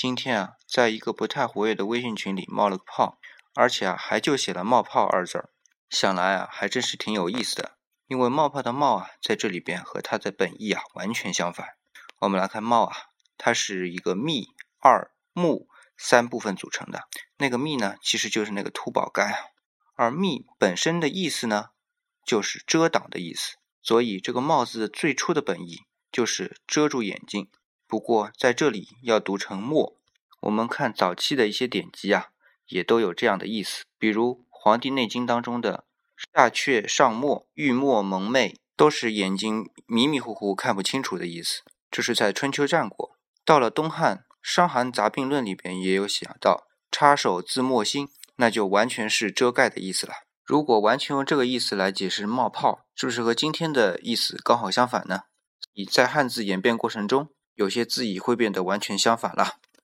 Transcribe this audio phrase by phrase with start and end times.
[0.00, 3.18] 今天啊，在一个不太活跃的微信群里冒了个泡，
[3.56, 5.50] 而且啊，还就写了“冒泡”二字儿。
[5.90, 7.72] 想来啊，还真是挺有意思的。
[8.06, 11.66] 因为“冒泡”的“冒”啊，在这里边和它的本意啊完全相反。
[12.20, 12.96] 我们来看“冒”啊，
[13.36, 14.46] 它是一个“密”
[14.78, 15.66] 二“目”
[15.98, 17.08] 三部分组成的。
[17.38, 19.38] 那个“密”呢，其实就是那个秃宝盖啊。
[19.96, 21.70] 而“密”本身的意思呢，
[22.24, 23.56] 就是遮挡的意思。
[23.82, 25.80] 所以这个“冒”字最初的本意
[26.12, 27.50] 就是遮住眼睛。
[27.88, 29.96] 不过在这里要读成“墨”。
[30.42, 32.26] 我们看早期的一些典籍啊，
[32.66, 33.82] 也都有这样的意思。
[33.98, 35.84] 比如《黄帝内经》当中的
[36.34, 41.62] “下阙上墨，欲墨蒙昧”，都是眼睛迷迷糊糊看不清楚的意思。
[41.90, 43.16] 这是在春秋战国。
[43.44, 50.12] 到了东汉《伤寒杂病论》里边也有写到“插手自墨心”，那就完全是遮盖的意思了。
[50.44, 55.22] 如果完全用这个意思来解释“冒泡”，是不是和今天的意思刚好相反呢？
[55.72, 57.30] 以在汉字演变过程中。
[57.58, 59.58] 有些字义会变得完全相反了。